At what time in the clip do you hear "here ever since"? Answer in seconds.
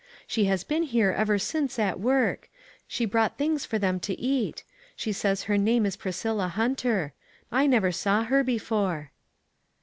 0.81-1.77